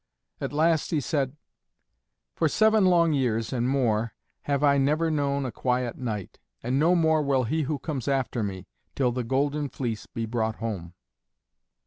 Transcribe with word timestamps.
At 0.39 0.51
last 0.51 0.89
he 0.89 0.99
said, 0.99 1.37
"For 2.33 2.49
seven 2.49 2.87
long 2.87 3.13
years 3.13 3.53
and 3.53 3.69
more 3.69 4.15
have 4.49 4.63
I 4.63 4.79
never 4.79 5.11
known 5.11 5.45
a 5.45 5.51
quiet 5.51 5.95
night, 5.95 6.39
and 6.63 6.79
no 6.79 6.95
more 6.95 7.21
will 7.21 7.43
he 7.43 7.61
who 7.61 7.77
comes 7.77 8.07
after 8.07 8.41
me, 8.41 8.65
till 8.95 9.11
the 9.11 9.23
Golden 9.23 9.69
Fleece 9.69 10.07
be 10.07 10.25
brought 10.25 10.55
home." 10.55 10.95